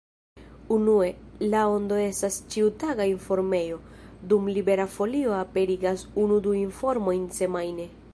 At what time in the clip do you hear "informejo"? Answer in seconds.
3.11-3.77